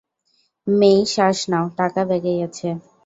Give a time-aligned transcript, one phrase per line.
[0.67, 2.67] মেই, শ্বাস নাও, টাকা ব্যাগেই আছে।